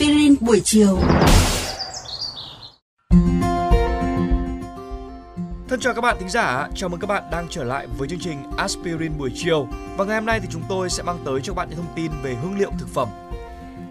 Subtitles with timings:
[0.00, 0.98] Aspirin buổi chiều.
[5.68, 8.18] Thân chào các bạn thính giả, chào mừng các bạn đang trở lại với chương
[8.18, 9.68] trình Aspirin buổi chiều.
[9.96, 11.94] Và ngày hôm nay thì chúng tôi sẽ mang tới cho các bạn những thông
[11.96, 13.08] tin về hương liệu thực phẩm.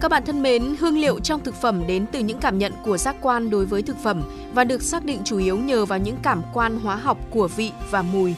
[0.01, 2.97] Các bạn thân mến, hương liệu trong thực phẩm đến từ những cảm nhận của
[2.97, 4.23] giác quan đối với thực phẩm
[4.53, 7.71] và được xác định chủ yếu nhờ vào những cảm quan hóa học của vị
[7.91, 8.35] và mùi.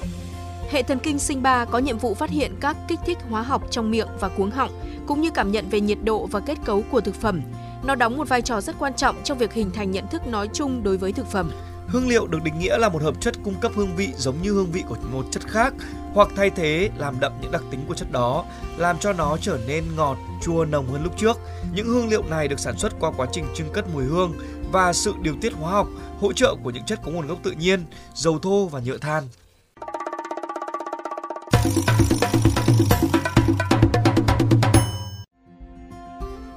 [0.71, 3.63] Hệ thần kinh sinh ba có nhiệm vụ phát hiện các kích thích hóa học
[3.71, 4.71] trong miệng và cuống họng,
[5.07, 7.41] cũng như cảm nhận về nhiệt độ và kết cấu của thực phẩm.
[7.83, 10.49] Nó đóng một vai trò rất quan trọng trong việc hình thành nhận thức nói
[10.53, 11.51] chung đối với thực phẩm.
[11.87, 14.53] Hương liệu được định nghĩa là một hợp chất cung cấp hương vị giống như
[14.53, 15.73] hương vị của một chất khác
[16.13, 18.45] hoặc thay thế làm đậm những đặc tính của chất đó,
[18.77, 21.37] làm cho nó trở nên ngọt, chua nồng hơn lúc trước.
[21.73, 24.33] Những hương liệu này được sản xuất qua quá trình trưng cất mùi hương
[24.71, 25.87] và sự điều tiết hóa học,
[26.19, 29.23] hỗ trợ của những chất có nguồn gốc tự nhiên, dầu thô và nhựa than.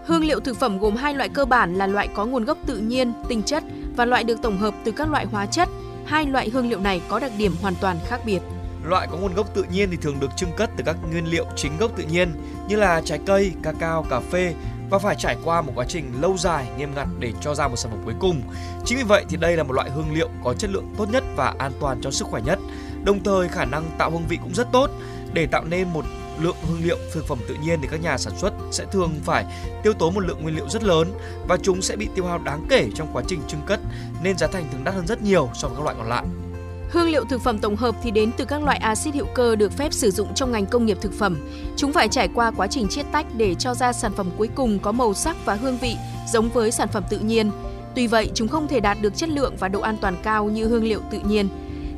[0.06, 2.78] Hương liệu thực phẩm gồm hai loại cơ bản là loại có nguồn gốc tự
[2.78, 3.64] nhiên, tinh chất
[3.96, 5.68] và loại được tổng hợp từ các loại hóa chất.
[6.06, 8.40] Hai loại hương liệu này có đặc điểm hoàn toàn khác biệt.
[8.84, 11.46] Loại có nguồn gốc tự nhiên thì thường được trưng cất từ các nguyên liệu
[11.56, 12.32] chính gốc tự nhiên
[12.68, 14.54] như là trái cây, cacao, cà phê
[14.90, 17.76] và phải trải qua một quá trình lâu dài nghiêm ngặt để cho ra một
[17.76, 18.42] sản phẩm cuối cùng.
[18.84, 21.24] Chính vì vậy thì đây là một loại hương liệu có chất lượng tốt nhất
[21.36, 22.58] và an toàn cho sức khỏe nhất.
[23.04, 24.90] Đồng thời khả năng tạo hương vị cũng rất tốt.
[25.32, 26.04] Để tạo nên một
[26.40, 29.44] lượng hương liệu thực phẩm tự nhiên thì các nhà sản xuất sẽ thường phải
[29.82, 31.12] tiêu tốn một lượng nguyên liệu rất lớn
[31.48, 33.80] và chúng sẽ bị tiêu hao đáng kể trong quá trình trưng cất
[34.22, 36.24] nên giá thành thường đắt hơn rất nhiều so với các loại còn lại.
[36.90, 39.72] Hương liệu thực phẩm tổng hợp thì đến từ các loại axit hữu cơ được
[39.72, 41.48] phép sử dụng trong ngành công nghiệp thực phẩm.
[41.76, 44.78] Chúng phải trải qua quá trình chiết tách để cho ra sản phẩm cuối cùng
[44.78, 45.96] có màu sắc và hương vị
[46.32, 47.50] giống với sản phẩm tự nhiên.
[47.94, 50.66] Tuy vậy, chúng không thể đạt được chất lượng và độ an toàn cao như
[50.66, 51.48] hương liệu tự nhiên.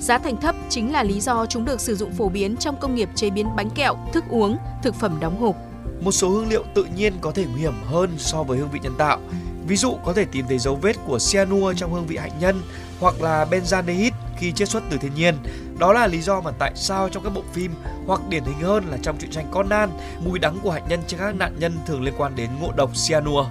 [0.00, 2.94] Giá thành thấp chính là lý do chúng được sử dụng phổ biến trong công
[2.94, 5.56] nghiệp chế biến bánh kẹo, thức uống, thực phẩm đóng hộp.
[6.00, 8.80] Một số hương liệu tự nhiên có thể nguy hiểm hơn so với hương vị
[8.82, 9.18] nhân tạo.
[9.66, 12.62] Ví dụ có thể tìm thấy dấu vết của cyanua trong hương vị hạnh nhân
[13.00, 15.34] hoặc là benzaldehyde khi chiết xuất từ thiên nhiên.
[15.78, 17.74] Đó là lý do mà tại sao trong các bộ phim
[18.06, 19.90] hoặc điển hình hơn là trong truyện tranh Conan,
[20.24, 22.90] mùi đắng của hạnh nhân trên các nạn nhân thường liên quan đến ngộ độc
[23.08, 23.44] cyanua.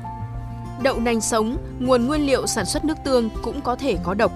[0.83, 4.31] Đậu nành sống, nguồn nguyên liệu sản xuất nước tương cũng có thể có độc.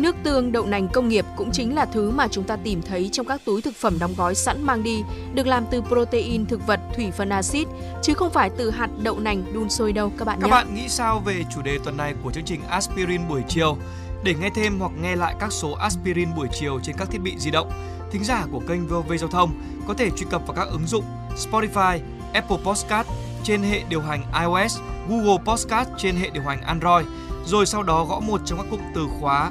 [0.00, 3.08] Nước tương đậu nành công nghiệp cũng chính là thứ mà chúng ta tìm thấy
[3.12, 5.02] trong các túi thực phẩm đóng gói sẵn mang đi,
[5.34, 7.68] được làm từ protein thực vật thủy phân axit
[8.02, 10.50] chứ không phải từ hạt đậu nành đun sôi đâu các bạn Các nhé.
[10.50, 13.76] bạn nghĩ sao về chủ đề tuần này của chương trình Aspirin buổi chiều?
[14.24, 17.34] Để nghe thêm hoặc nghe lại các số Aspirin buổi chiều trên các thiết bị
[17.38, 17.70] di động,
[18.12, 19.50] thính giả của kênh VOV Giao thông
[19.88, 21.04] có thể truy cập vào các ứng dụng
[21.36, 21.98] Spotify,
[22.32, 23.08] Apple Podcast
[23.44, 24.78] trên hệ điều hành iOS,
[25.08, 27.06] Google Podcast trên hệ điều hành Android,
[27.46, 29.50] rồi sau đó gõ một trong các cụm từ khóa